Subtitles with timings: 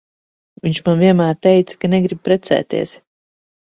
[0.67, 2.99] Viņš man vienmēr teica, ka negrib precēties.